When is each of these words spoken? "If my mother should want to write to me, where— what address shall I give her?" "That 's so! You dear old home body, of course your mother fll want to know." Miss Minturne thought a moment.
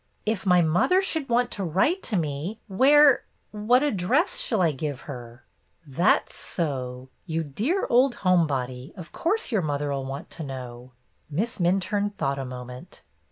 "If 0.25 0.47
my 0.47 0.63
mother 0.63 0.99
should 1.03 1.29
want 1.29 1.51
to 1.51 1.63
write 1.63 2.01
to 2.09 2.17
me, 2.17 2.59
where— 2.67 3.23
what 3.67 3.83
address 3.83 4.39
shall 4.39 4.59
I 4.59 4.71
give 4.71 5.01
her?" 5.01 5.45
"That 5.85 6.33
's 6.33 6.35
so! 6.37 7.09
You 7.27 7.43
dear 7.43 7.85
old 7.87 8.15
home 8.25 8.47
body, 8.47 8.93
of 8.97 9.11
course 9.11 9.51
your 9.51 9.61
mother 9.61 9.89
fll 9.89 10.03
want 10.03 10.31
to 10.31 10.43
know." 10.43 10.91
Miss 11.29 11.59
Minturne 11.59 12.15
thought 12.17 12.39
a 12.39 12.45
moment. 12.45 13.03